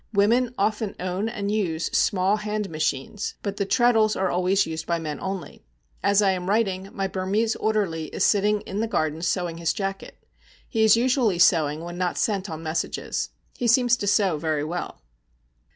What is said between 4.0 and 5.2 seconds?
are always used by men